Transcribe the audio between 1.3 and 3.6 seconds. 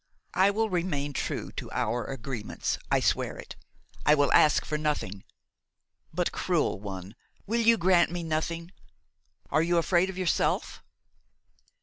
to our agreements, I swear it.